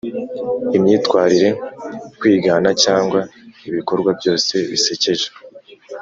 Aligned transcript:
imyitwarire, 0.77 1.49
kwigana 2.19 2.69
cyangwa 2.83 3.19
ibikorwa 3.69 4.09
byose 4.19 4.53
bisekeje. 4.69 5.27